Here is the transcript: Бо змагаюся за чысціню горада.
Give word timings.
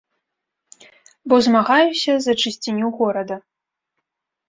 Бо 1.27 1.35
змагаюся 1.49 2.13
за 2.27 2.33
чысціню 2.41 2.87
горада. 2.99 3.35